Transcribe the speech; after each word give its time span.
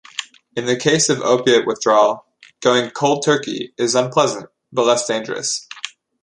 In 0.57 0.65
the 0.65 0.77
case 0.79 1.09
of 1.09 1.21
opiate 1.21 1.67
withdrawal, 1.67 2.25
going 2.59 2.89
"cold 2.89 3.23
turkey" 3.23 3.71
is 3.77 3.93
unpleasant 3.93 4.47
but 4.73 4.87
less 4.87 5.05
dangerous. 5.05 5.67